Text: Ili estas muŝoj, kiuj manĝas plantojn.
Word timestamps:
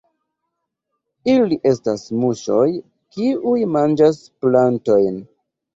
Ili 1.33 1.59
estas 1.73 2.07
muŝoj, 2.23 2.65
kiuj 3.19 3.57
manĝas 3.79 4.23
plantojn. 4.45 5.27